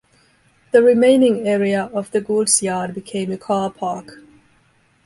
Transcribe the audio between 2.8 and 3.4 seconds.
became a